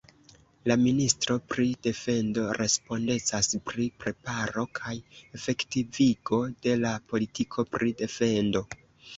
La 0.69 0.75
ministro 0.83 1.35
pri 1.53 1.65
defendo 1.87 2.45
respondecas 2.59 3.51
pri 3.69 3.87
preparo 4.05 4.65
kaj 4.81 4.95
efektivigo 5.41 6.43
de 6.67 6.75
la 6.87 6.97
politiko 7.13 7.71
pri 7.77 7.95
defendo. 8.05 8.69